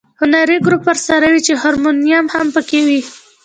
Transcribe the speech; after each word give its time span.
هنري 0.21 0.57
ګروپ 0.65 0.83
ورسره 0.87 1.25
وي 1.31 1.39
چې 1.47 1.53
هارمونیم 1.61 2.25
هم 2.35 2.47
په 2.55 2.61
کې 2.69 2.79
وي. 2.87 3.01